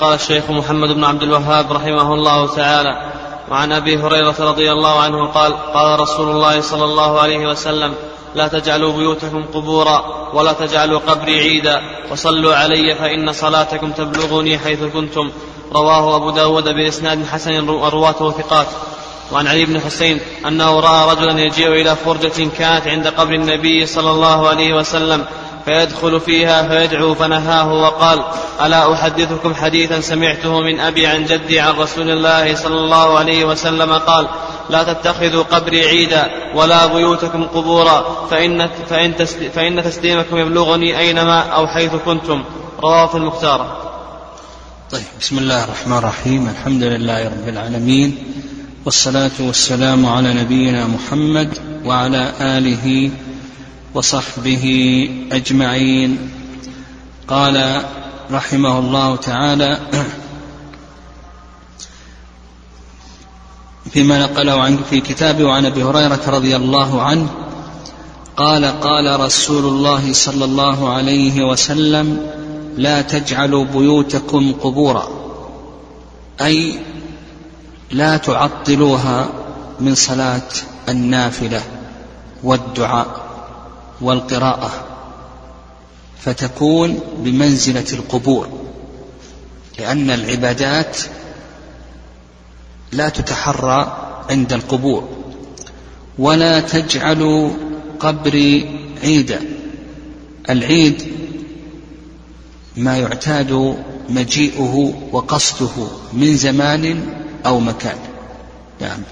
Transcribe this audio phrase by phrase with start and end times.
[0.00, 3.12] قال الشيخ محمد بن عبد الوهاب رحمه الله تعالى
[3.50, 7.94] وعن أبي هريرة رضي الله عنه قال قال رسول الله صلى الله عليه وسلم
[8.34, 11.80] لا تجعلوا بيوتكم قبورا ولا تجعلوا قبري عيدا
[12.12, 15.30] وصلوا علي فإن صلاتكم تبلغني حيث كنتم
[15.72, 18.66] رواه أبو داود بإسناد حسن ورواته ثقات.
[19.32, 24.10] وعن علي بن حسين أنه رأى رجلا يجيء إلى فرجة كانت عند قبر النبي صلى
[24.10, 25.24] الله عليه وسلم
[25.64, 28.24] فيدخل فيها فيدعو فنهاه وقال
[28.64, 33.92] ألا أحدثكم حديثا سمعته من أبي عن جدي عن رسول الله صلى الله عليه وسلم
[33.92, 34.28] قال
[34.70, 39.14] لا تتخذوا قبري عيدا ولا بيوتكم قبورا فإن, فإن,
[39.54, 42.44] فإن تسليمكم يبلغني أينما أو حيث كنتم.
[42.80, 43.90] رواه في المختار.
[44.90, 48.18] طيب بسم الله الرحمن الرحيم الحمد لله رب العالمين
[48.84, 53.10] والصلاة والسلام على نبينا محمد وعلى آله
[53.94, 54.64] وصحبه
[55.32, 56.30] أجمعين.
[57.28, 57.82] قال
[58.30, 59.78] رحمه الله تعالى
[63.90, 67.28] فيما نقله عنه في كتابه وعن أبي هريرة رضي الله عنه
[68.36, 72.30] قال قال رسول الله صلى الله عليه وسلم
[72.76, 75.08] لا تجعلوا بيوتكم قبورا
[76.40, 76.78] أي
[77.90, 79.28] لا تعطلوها
[79.80, 80.48] من صلاة
[80.88, 81.62] النافلة
[82.42, 83.29] والدعاء.
[84.00, 84.86] والقراءة
[86.20, 88.48] فتكون بمنزلة القبور
[89.78, 90.98] لأن العبادات
[92.92, 93.96] لا تتحرى
[94.30, 95.08] عند القبور
[96.18, 97.50] ولا تجعلوا
[98.00, 99.40] قبري عيدا
[100.50, 101.02] العيد
[102.76, 103.76] ما يعتاد
[104.08, 107.06] مجيئه وقصده من زمان
[107.46, 107.98] أو مكان.
[108.80, 109.02] يعني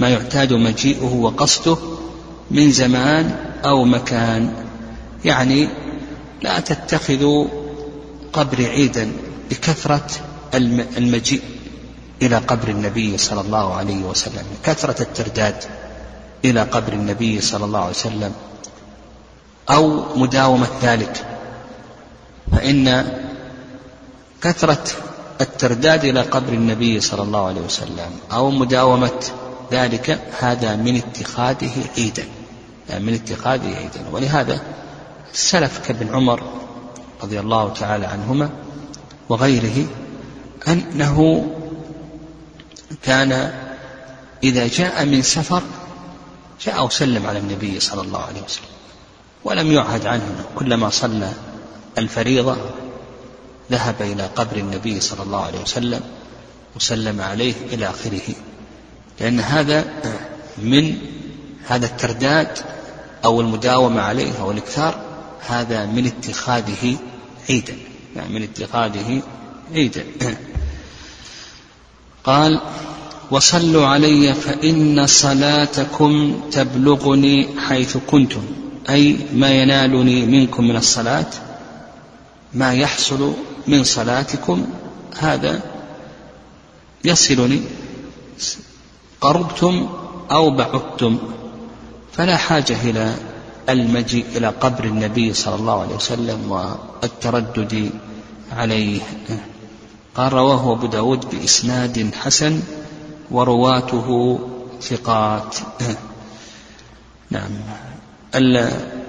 [0.00, 1.76] ما يعتاد مجيئه وقصده
[2.50, 4.52] من زمان أو مكان.
[5.24, 5.68] يعني
[6.42, 7.46] لا تتخذوا
[8.32, 9.12] قبر عيدا
[9.50, 10.06] بكثرة
[10.98, 11.42] المجيء
[12.22, 15.56] إلى قبر النبي صلى الله عليه وسلم كثرة الترداد
[16.44, 18.32] إلى قبر النبي صلى الله عليه وسلم.
[19.70, 21.26] أو مداومة ذلك.
[22.52, 23.04] فإن
[24.42, 24.84] كثرة
[25.40, 29.20] الترداد إلى قبر النبي صلى الله عليه وسلم أو مداومة
[29.72, 32.24] ذلك هذا من اتخاذه عيدا.
[32.90, 34.60] من اتخاذه عيدا ولهذا
[35.34, 36.42] السلف كابن عمر
[37.22, 38.50] رضي الله تعالى عنهما
[39.28, 39.86] وغيره
[40.68, 41.46] أنه
[43.02, 43.52] كان
[44.42, 45.62] إذا جاء من سفر
[46.66, 48.74] جاء وسلم على النبي صلى الله عليه وسلم
[49.44, 50.44] ولم يعهد عنه.
[50.54, 51.32] كلما صلى
[51.98, 52.56] الفريضة
[53.70, 56.00] ذهب إلى قبر النبي صلى الله عليه وسلم
[56.76, 58.34] وسلم عليه إلى آخره.
[59.20, 59.84] لأن هذا
[60.58, 60.98] من
[61.68, 62.58] هذا الترداد
[63.24, 65.00] أو المداومة عليه أو الإكثار
[65.46, 66.96] هذا من اتخاذه
[67.50, 67.76] عيدا.
[68.16, 69.22] يعني من اتخاذه
[69.74, 70.04] عيدا.
[72.24, 72.60] قال
[73.30, 78.42] وصلوا علي فإن صلاتكم تبلغني حيث كنتم
[78.90, 81.26] أي ما ينالني منكم من الصلاة
[82.52, 83.32] ما يحصل
[83.66, 84.66] من صلاتكم
[85.18, 85.60] هذا
[87.04, 87.60] يصلني
[89.20, 89.88] قربتم
[90.30, 91.18] أو بعدتم.
[92.16, 93.14] فلا حاجة إلى
[93.68, 97.90] المجيء إلى قبر النبي صلى الله عليه وسلم والتردد
[98.52, 99.00] عليه.
[100.16, 102.60] قال رواه أبو داود بإسناد حسن
[103.30, 104.38] ورواته
[104.82, 105.56] ثقات.
[107.30, 107.50] نعم.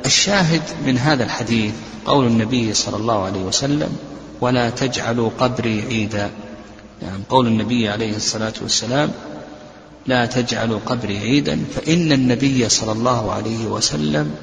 [0.05, 1.73] الشاهد من هذا الحديث
[2.05, 3.97] قول النبي صلى الله عليه وسلم
[4.41, 6.31] ولا تجعلوا قبري عيدا.
[7.01, 9.11] يعني قول النبي عليه الصلاة والسلام
[10.07, 14.35] لا تجعلوا قبري عيدا فإن النبي صلى الله عليه وسلم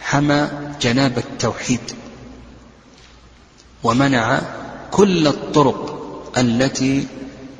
[0.00, 0.48] حمى
[0.80, 1.80] جناب التوحيد
[3.82, 4.40] ومنع
[4.90, 5.98] كل الطرق
[6.38, 7.06] التي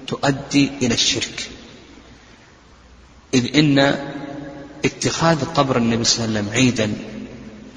[0.06, 1.50] تؤدي إلى الشرك.
[3.34, 3.78] إذ إن
[4.84, 6.92] اتخاذ قبر النبي صلى الله عليه وسلم عيدا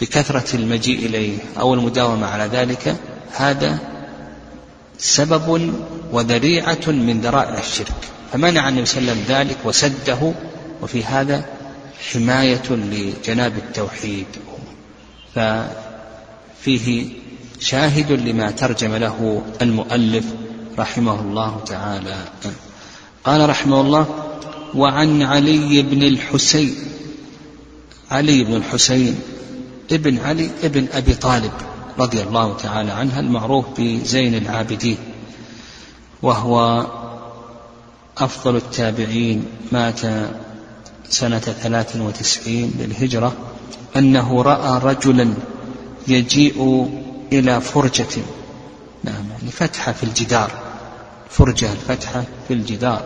[0.01, 2.95] بكثرة المجيء إليه أو المداومة على ذلك
[3.31, 3.79] هذا
[4.97, 5.73] سبب
[6.11, 8.14] وذريعة من ذرائع الشرك.
[8.33, 10.33] فمنع النبي صلى الله عليه وسلم ذلك وسده.
[10.81, 11.45] وفي هذا
[12.11, 14.25] حماية لجناب التوحيد.
[15.35, 17.05] ففيه
[17.59, 20.25] شاهد لما ترجم له المؤلف
[20.79, 22.17] رحمه الله تعالى.
[23.23, 24.25] قال رحمه الله
[24.75, 26.75] وعن علي بن الحسين
[28.11, 29.19] علي بن الحسين
[29.91, 31.51] ابن علي ابن أبي طالب
[31.99, 34.97] رضي الله تعالى عنه المعروف بزين العابدين
[36.21, 36.85] وهو
[38.17, 39.99] أفضل التابعين مات
[41.09, 43.33] سنة ثلاث وتسعين للهجرة
[43.95, 45.33] أنه رأى رجلا
[46.07, 46.89] يجيء
[47.33, 48.21] إلى فرجة
[49.03, 50.51] نعم يعني فتحة في الجدار
[51.29, 53.01] فرجة الفتحة في الجدار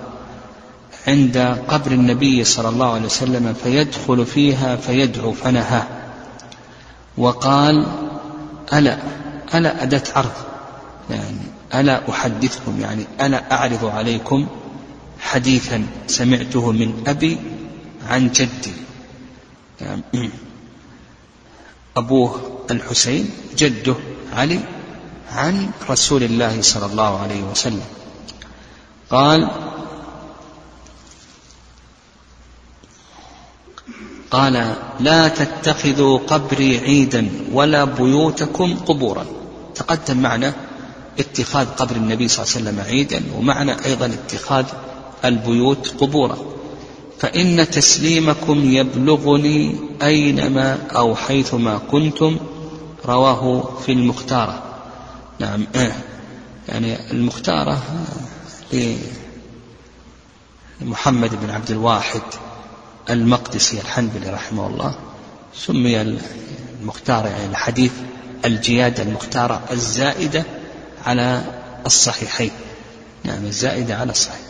[1.08, 5.84] عند قبر النبي صلى الله عليه وسلم فيدخل فيها فيدعو فنهاه
[7.18, 7.86] وقال
[8.74, 8.98] ألا
[9.56, 10.32] ألا أداة عرض
[11.10, 11.38] يعني
[11.76, 14.48] ألا أحدثكم؟ يعني ألا أعرض عليكم؟
[15.20, 17.38] حديثا سمعته من أبي
[18.08, 18.74] عن جدي.
[21.98, 23.96] أبوه الحسين جده
[24.34, 24.60] علي
[25.32, 27.86] عن رسول الله صلى الله عليه وسلم.
[29.10, 29.50] قال
[34.32, 39.26] قال لا تتخذوا قبري عيدا ولا بيوتكم قبورا.
[39.76, 40.54] تقدم معنا
[41.20, 44.66] اتخاذ قبر النبي صلى الله عليه وسلم عيدا ومعنى أيضا اتخاذ
[45.26, 46.38] البيوت قبورا.
[47.20, 52.38] فإن تسليمكم يبلغني أينما أو حيثما كنتم.
[53.06, 54.64] رواه في المختارة.
[55.40, 55.96] نعم آه
[56.70, 57.84] يعني المختارة
[60.82, 62.22] لمحمد بن عبد الواحد
[63.10, 64.96] المقدسي الحنبلي رحمه الله.
[65.56, 66.02] سمي
[66.82, 67.92] المختار يعني الحديث
[68.46, 70.44] الجيادة المختارة الزائدة
[71.06, 71.44] على
[71.86, 72.52] الصحيحين.
[73.24, 74.49] نعم الزائدة على الصحيح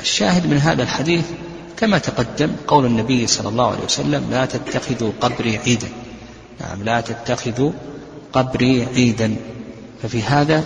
[0.00, 1.24] الشاهد من هذا الحديث
[1.76, 5.88] كما تقدم قول النبي صلى الله عليه وسلم لا تتخذوا قبري عيدا.
[6.60, 7.72] نعم لا تتخذوا
[8.32, 9.36] قبري عيدا.
[10.02, 10.64] ففي هذا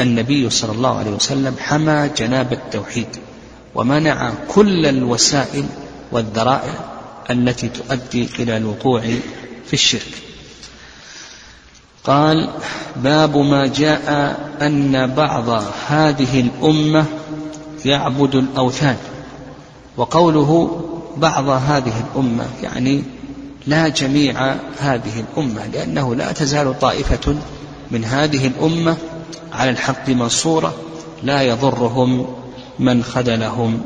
[0.00, 3.08] النبي صلى الله عليه وسلم حمى جناب التوحيد
[3.74, 5.66] ومنع كل الوسائل
[6.12, 6.74] والذرائع
[7.30, 9.00] التي تؤدي إلى الوقوع
[9.66, 10.12] في الشرك.
[12.04, 12.50] قال
[12.96, 15.48] باب ما جاء أن بعض
[15.88, 17.06] هذه الأمة
[17.84, 18.96] يعبد الأوثان.
[19.96, 20.80] وقوله
[21.16, 23.02] بعض هذه الأمة يعني
[23.66, 27.34] لا جميع هذه الأمة لأنه لا تزال طائفة
[27.90, 28.96] من هذه الأمة
[29.52, 30.74] على الحق منصورة
[31.22, 32.26] لا يضرهم
[32.78, 33.82] من خذلهم.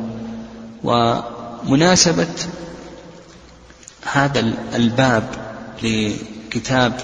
[0.84, 2.28] ومناسبة
[4.12, 5.24] هذا الباب
[5.82, 7.00] لكتاب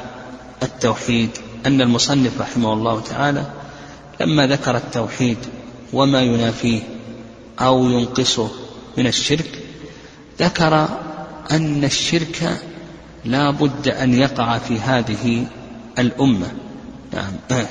[0.62, 1.30] التوحيد
[1.66, 3.46] أن المصنف رحمه الله تعالى
[4.20, 5.38] لما ذكر التوحيد
[5.92, 6.82] وما ينافيه
[7.60, 8.50] أو ينقصه
[8.98, 9.58] من الشرك
[10.40, 10.88] ذكر
[11.50, 12.62] أن الشرك
[13.24, 15.46] لا بد أن يقع في هذه
[15.98, 16.52] الأمة.
[17.12, 17.32] نعم.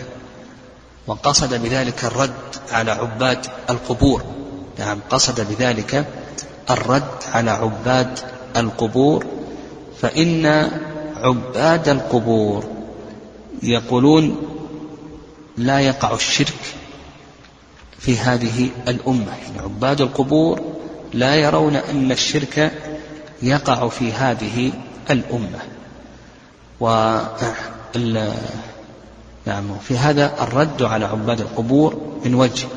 [1.07, 4.23] وقصد بذلك الرد على عباد القبور.
[4.79, 4.99] نعم.
[5.09, 6.05] قصد بذلك
[6.69, 8.19] الرد على عباد
[8.57, 9.25] القبور.
[10.01, 10.71] فإن
[11.15, 12.65] عباد القبور
[13.63, 14.37] يقولون
[15.57, 16.80] لا يقع الشرك
[18.01, 19.31] في هذه الأمة.
[19.41, 20.61] يعني عباد القبور
[21.13, 22.71] لا يرون أن الشرك
[23.41, 24.71] يقع في هذه
[25.09, 25.59] الأمة.
[26.79, 27.17] و
[29.45, 32.67] نعم في هذا الرد على عباد القبور من وجه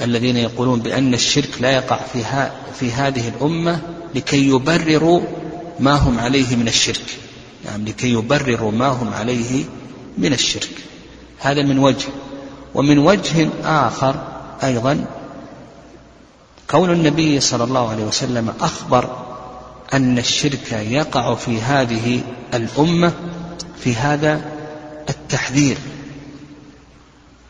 [0.00, 3.80] الذين يقولون بأن الشرك لا يقع في, في هذه الأمة
[4.14, 5.20] لكي يبرروا
[5.80, 7.18] ما هم عليه من الشرك.
[7.64, 9.64] نعم لكي يبرروا ما هم عليه
[10.18, 10.70] من الشرك.
[11.38, 12.06] هذا من وجه
[12.76, 14.14] ومن وجه آخر
[14.64, 15.04] أيضا
[16.70, 19.26] كون النبي صلى الله عليه وسلم أخبر
[19.94, 22.20] أن الشرك يقع في هذه
[22.54, 23.12] الأمة
[23.80, 24.40] في هذا
[25.08, 25.76] التحذير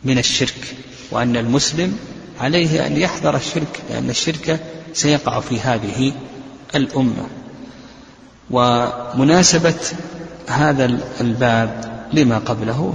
[0.03, 0.75] من الشرك
[1.11, 1.97] وأن المسلم
[2.39, 4.59] عليه أن يحذر الشرك لأن الشرك
[4.93, 6.13] سيقع في هذه
[6.75, 7.27] الأمة.
[8.51, 9.79] ومناسبة
[10.47, 12.93] هذا الباب لما قبله؟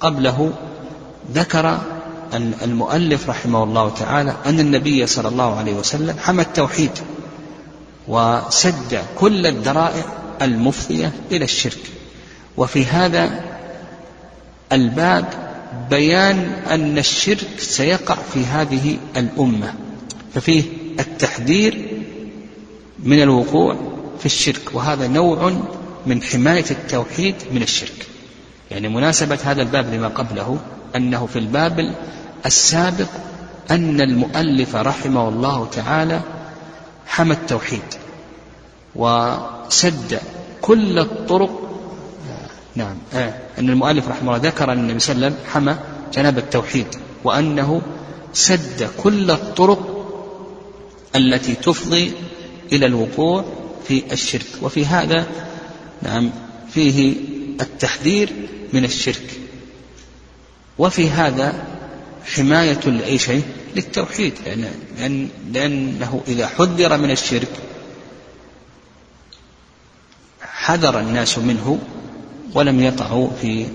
[0.00, 0.52] قبله
[1.34, 1.80] ذكر
[2.32, 6.90] أن المؤلف رحمه الله تعالى أن النبي صلى الله عليه وسلم حمى التوحيد
[8.08, 10.04] وسد كل الذرائع
[10.42, 11.90] المفضية إلى الشرك.
[12.56, 13.44] وفي هذا
[14.72, 15.24] الباب
[15.90, 16.38] بيان
[16.70, 19.74] أن الشرك سيقع في هذه الأمة
[20.34, 20.62] ففيه
[21.00, 21.88] التحذير
[23.02, 23.76] من الوقوع
[24.18, 25.52] في الشرك وهذا نوع
[26.06, 28.06] من حماية التوحيد من الشرك.
[28.70, 30.58] يعني مناسبة هذا الباب لما قبله
[30.96, 31.94] أنه في الباب
[32.46, 33.08] السابق
[33.70, 36.20] أن المؤلف رحمه الله تعالى
[37.06, 37.82] حمى التوحيد
[38.96, 40.20] وسد
[40.60, 41.70] كل الطرق.
[42.76, 42.96] نعم.
[43.14, 43.34] آه.
[43.58, 45.76] أن المؤلف رحمه الله ذكر أن النبي صلى الله عليه وسلم حمى
[46.14, 46.86] جناب التوحيد
[47.24, 47.82] وأنه
[48.32, 50.06] سد كل الطرق
[51.16, 52.12] التي تفضي
[52.72, 53.44] إلى الوقوع
[53.88, 54.46] في الشرك.
[54.62, 55.26] وفي هذا
[56.02, 56.30] نعم
[56.70, 57.14] فيه
[57.60, 58.32] التحذير
[58.72, 59.39] من الشرك.
[60.80, 61.54] وفي هذا
[62.24, 63.42] حماية لأي شيء؟
[63.76, 64.32] للتوحيد
[64.98, 67.48] لأن لأنه إذا حذر من الشرك
[70.40, 71.78] حذر الناس منه
[72.54, 73.66] ولم يقعوا في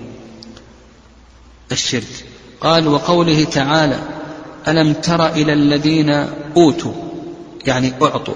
[1.72, 2.24] الشرك.
[2.60, 4.00] قال وقوله تعالى
[4.68, 6.10] ألم تر إلى الذين
[6.56, 6.92] أوتوا
[7.66, 8.34] يعني أعطوا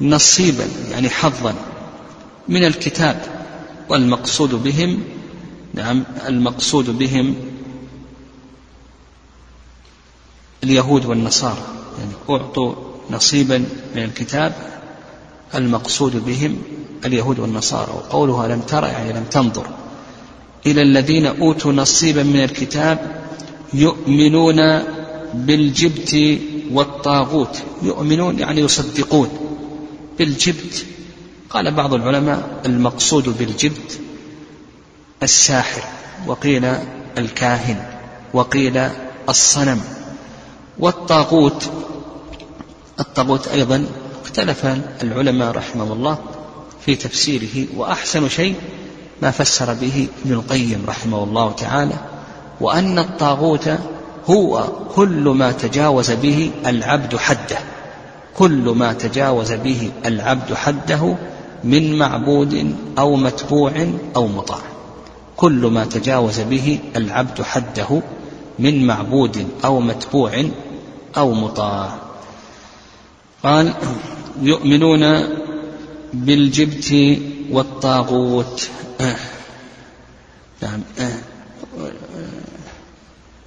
[0.00, 1.54] نصيبا يعني حظا
[2.48, 3.22] من الكتاب
[3.88, 5.02] والمقصود بهم
[5.74, 7.34] نعم المقصود بهم
[10.66, 11.62] اليهود والنصارى.
[11.98, 12.74] يعني أعطوا
[13.10, 13.58] نصيبا
[13.96, 14.52] من الكتاب
[15.54, 16.58] المقصود بهم
[17.04, 17.92] اليهود والنصارى.
[17.92, 19.66] وقولها لم ترى يعني لم تنظر.
[20.66, 23.24] إلى الذين أوتوا نصيبا من الكتاب
[23.74, 24.82] يؤمنون
[25.34, 26.38] بالجبت
[26.72, 27.62] والطاغوت.
[27.82, 29.28] يؤمنون يعني يصدقون
[30.18, 30.86] بالجبت.
[31.50, 34.00] قال بعض العلماء المقصود بالجبت
[35.22, 35.82] الساحر
[36.26, 36.64] وقيل
[37.18, 37.84] الكاهن
[38.32, 38.88] وقيل
[39.28, 39.95] الصنم.
[40.78, 41.70] والطاغوت.
[43.00, 43.86] الطاغوت أيضا
[44.24, 44.66] اختلف
[45.02, 46.18] العلماء رحمه الله
[46.80, 48.54] في تفسيره وأحسن شيء
[49.22, 51.94] ما فسر به ابن القيم رحمه الله تعالى
[52.60, 53.70] وأن الطاغوت
[54.30, 54.64] هو
[54.94, 57.58] كل ما تجاوز به العبد حده
[58.36, 61.16] كل ما تجاوز به العبد حده
[61.64, 63.72] من معبود أو متبوع
[64.16, 64.60] أو مطاع
[65.36, 68.02] كل ما تجاوز به العبد حده
[68.58, 70.44] من معبود أو متبوع
[71.16, 71.98] أو مطاع.
[73.42, 73.74] قال
[74.42, 75.24] يؤمنون
[76.12, 77.18] بالجبت
[77.50, 78.68] والطاغوت.
[80.62, 80.80] نعم.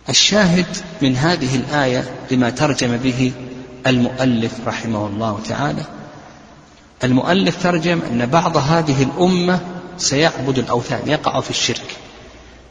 [0.09, 0.65] الشاهد
[1.01, 3.31] من هذه الآية لما ترجم به
[3.88, 5.83] المؤلف رحمه الله تعالى.
[7.03, 9.59] المؤلف ترجم أن بعض هذه الأمة
[9.97, 11.95] سيعبد الأوثان يقع في الشرك.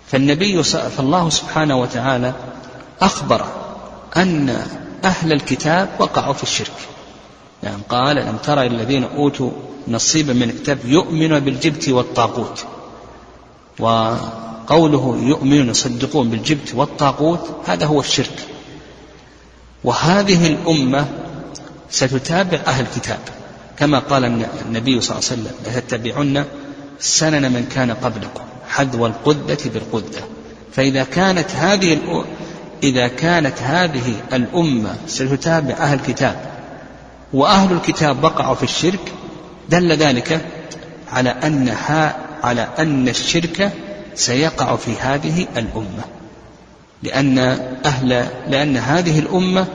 [0.06, 2.32] فالنبي فالله سبحانه وتعالى
[3.00, 3.46] أخبر
[4.16, 4.66] أن
[5.08, 6.72] أهل الكتاب وقعوا في الشرك.
[7.62, 9.50] يعني قال لم ترى الذين أوتوا
[9.88, 12.64] نصيبا من الكتاب يؤمن بالجبت والطاغوت؟
[13.78, 18.46] وقوله يؤمنون يصدقون بالجبت والطاغوت هذا هو الشرك.
[19.84, 21.06] وهذه الأمة
[21.90, 23.20] ستتابع أهل الكتاب.
[23.78, 26.44] كما قال النبي صلى الله عليه وسلم لتتبعن
[27.00, 30.20] سنن من كان قبلكم حذو القدة بالقدة.
[30.72, 31.92] فإذا كانت هذه
[32.82, 36.36] إذا كانت هذه الأمة ستتابع أهل الكتاب
[37.32, 39.12] وأهل الكتاب وقعوا في الشرك
[39.68, 40.44] دل ذلك
[41.12, 41.74] على أن
[42.42, 43.72] على أن الشرك
[44.14, 46.04] سيقع في هذه الأمة.
[47.02, 47.38] لأن
[47.84, 48.08] أهل
[48.48, 49.66] لأن هذه الأمة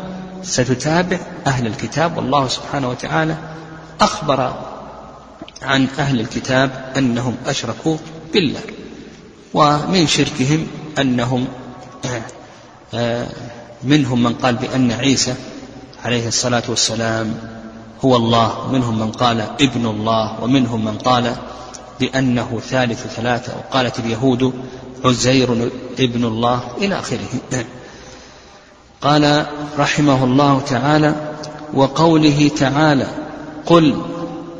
[0.44, 1.18] ستتابع
[1.48, 2.18] أهل الكتاب.
[2.18, 3.36] والله سبحانه وتعالى
[4.02, 4.54] أخبر
[5.62, 7.98] عن أهل الكتاب أنهم أشركوا
[8.34, 8.62] بالله
[9.54, 10.68] ومن شركهم
[11.00, 11.48] أنهم
[13.84, 15.36] منهم من قال بأن عيسى
[16.06, 17.36] عليه الصلاة والسلام
[18.06, 21.36] هو الله منهم من قال ابن الله ومنهم من قال
[22.00, 24.54] بأنه ثالث ثلاثة وقالت اليهود
[25.06, 25.70] عزير
[26.00, 27.42] ابن الله إلى آخره.
[29.02, 29.46] قال
[29.78, 31.16] رحمه الله تعالى
[31.74, 33.08] وقوله تعالى
[33.66, 34.02] قل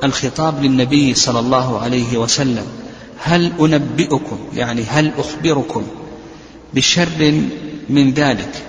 [0.04, 2.66] الخطاب للنبي صلى الله عليه وسلم
[3.18, 5.84] هل أنبئكم يعني هل أخبركم
[6.74, 7.44] بشر
[7.90, 8.64] من ذلك.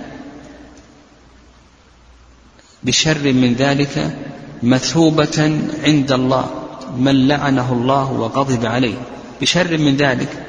[2.82, 4.18] بشر من ذلك
[4.62, 6.50] مثوبة عند الله
[6.98, 8.94] من لعنه الله وغضب عليه.
[9.40, 10.46] بشر من ذلك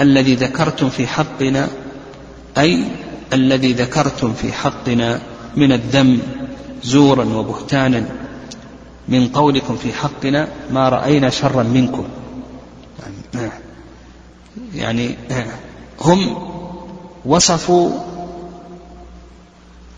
[0.00, 1.68] الذي ذكرتم في حقنا
[2.58, 2.84] أي
[3.32, 5.20] الذي ذكرتم في حقنا
[5.56, 6.18] من الذم
[6.82, 8.06] زورا وبهتانا.
[9.08, 12.04] من قولكم في حقنا ما رأينا شرا منكم.
[14.74, 15.16] يعني
[16.00, 16.36] هم
[17.26, 17.90] وصفوا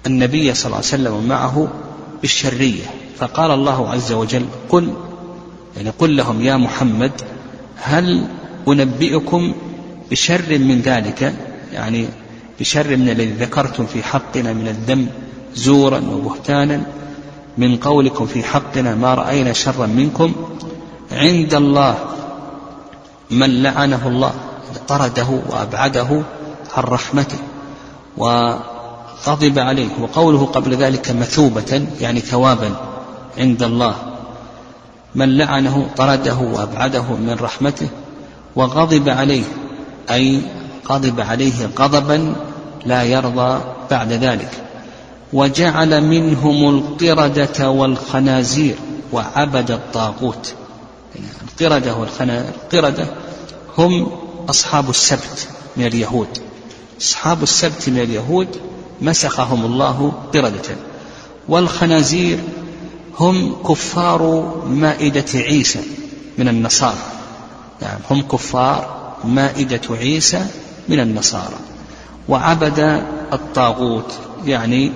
[0.06, 1.68] النبي صلى الله عليه وسلم ومعه
[2.22, 2.84] بالشرية.
[3.18, 4.92] فقال الله عز وجل قل
[5.76, 7.12] يعني قل لهم يا محمد
[7.76, 8.26] هل
[8.68, 9.54] أنبئكم
[10.10, 11.34] بشر من ذلك؟
[11.72, 12.08] يعني
[12.60, 15.06] بشر من الذي ذكرتم في حقنا من الذم
[15.54, 16.82] زورا وبهتانا
[17.58, 20.32] من قولكم في حقنا ما رأينا شرا منكم
[21.12, 21.98] عند الله
[23.30, 24.34] من لعنه الله
[24.88, 26.22] طرده وأبعده
[26.76, 27.38] عن رحمته
[28.16, 32.74] وغضب عليه وقوله قبل ذلك مثوبة يعني ثوابا
[33.38, 33.94] عند الله.
[35.14, 37.88] من لعنه طرده وأبعده من رحمته
[38.56, 39.44] وغضب عليه
[40.10, 40.42] أي
[40.88, 42.34] غضب عليه غضبا
[42.86, 43.60] لا يرضى
[43.90, 44.50] بعد ذلك.
[45.32, 48.74] وجعل منهم القردة والخنازير
[49.12, 50.54] وعبد الطاغوت.
[51.42, 53.06] القردة والقردة
[53.78, 54.08] هم
[54.48, 56.47] أصحاب السبت من اليهود.
[57.00, 58.48] أصحاب السبت من اليهود
[59.00, 60.76] مسخهم الله قردة
[61.48, 62.38] والخنازير
[63.18, 65.80] هم كفار مائدة عيسى
[66.38, 66.98] من النصارى.
[67.82, 70.46] نعم هم كفار مائدة عيسى
[70.88, 71.56] من النصارى.
[72.28, 73.02] وعبد
[73.32, 74.12] الطاغوت
[74.46, 74.92] يعني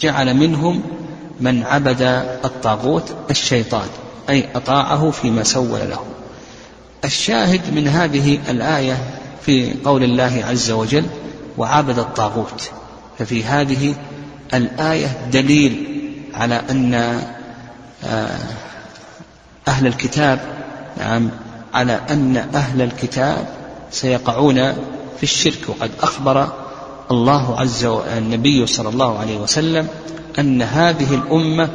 [0.00, 0.82] جعل منهم
[1.40, 2.02] من عبد
[2.44, 3.88] الطاغوت الشيطان
[4.30, 6.00] أي أطاعه فيما سول له.
[7.04, 9.17] الشاهد من هذه الآية
[9.48, 11.04] في قول الله عز وجل
[11.58, 12.70] وعبد الطاغوت
[13.18, 13.94] ففي هذه
[14.54, 15.84] الآية دليل
[16.34, 16.94] على أن
[18.04, 18.38] آه،
[19.68, 20.40] أهل الكتاب
[20.98, 21.30] نعم
[21.74, 23.46] على أن أهل الكتاب
[23.90, 24.72] سيقعون
[25.16, 25.68] في الشرك.
[25.68, 26.48] وقد أخبر
[27.10, 29.88] الله عز وجل النبي صلى الله عليه وسلم
[30.38, 31.68] أن هذه الأمة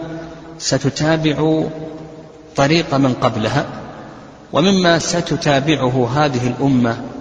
[0.59, 1.63] ستتابع
[2.55, 3.65] طريق من قبلها
[4.51, 7.12] ومما ستتابعه هذه الأمة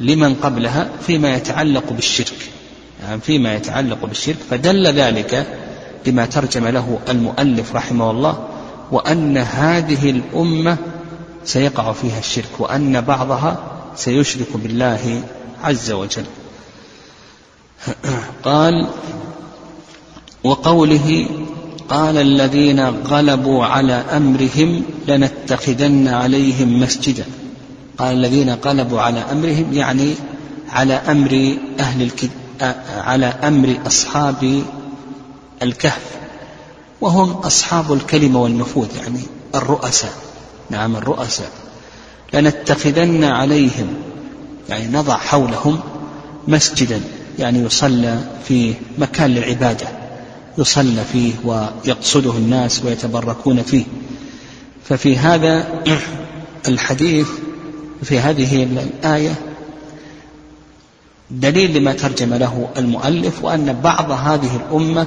[0.00, 2.50] لمن قبلها فيما يتعلق بالشرك.
[3.02, 5.46] يعني فيما يتعلق بالشرك فدل ذلك
[6.06, 8.48] لما ترجم له المؤلف رحمه الله
[8.92, 10.76] وأن هذه الأمة
[11.44, 13.58] سيقع فيها الشرك وأن بعضها
[13.96, 15.22] سيشرك بالله
[15.62, 16.24] عز وجل.
[18.44, 18.88] قال
[20.44, 21.28] وقوله
[21.88, 27.24] قال الذين غلبوا على أمرهم لنتخذن عليهم مسجدا.
[27.98, 30.14] قال الذين غلبوا على أمرهم يعني
[30.70, 32.42] على أمر أهل الكتاب
[32.96, 34.62] على أمر أصحاب
[35.62, 36.02] الكهف
[37.00, 39.20] وهم أصحاب الكلمة والنفوذ يعني
[39.54, 40.12] الرؤساء.
[40.70, 41.50] نعم الرؤساء.
[42.34, 43.86] لنتخذن عليهم
[44.68, 45.80] يعني نضع حولهم
[46.48, 47.00] مسجدا
[47.38, 49.86] يعني يصلى في مكان للعبادة
[50.58, 53.84] يصلى فيه ويقصده الناس ويتبركون فيه.
[54.88, 55.82] ففي هذا
[56.68, 57.28] الحديث
[58.02, 59.34] في هذه الآية
[61.30, 65.06] دليل لما ترجم له المؤلف وأن بعض هذه الأمة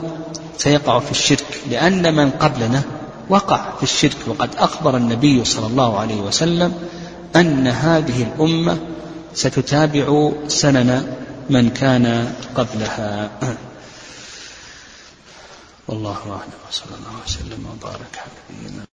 [0.57, 2.83] سيقع في الشرك لأن من قبلنا
[3.29, 6.73] وقع في الشرك وقد أخبر النبي صلى الله عليه وسلم
[7.35, 8.77] أن هذه الأمة
[9.33, 11.15] ستتابع سنن
[11.49, 13.29] من كان قبلها.
[15.87, 18.84] والله أعلم وصلى الله وسلم وبارك على نبينا